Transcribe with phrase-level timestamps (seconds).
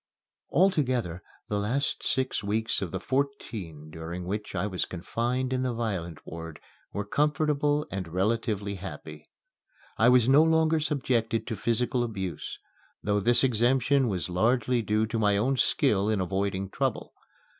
[0.49, 5.75] Altogether the last six weeks of the fourteen during which I was confined in the
[5.75, 6.59] violent ward
[6.91, 9.29] were comfortable and relatively happy.
[9.99, 12.57] I was no longer subjected to physical abuse,
[13.03, 17.13] though this exemption was largely due to my own skill in avoiding trouble.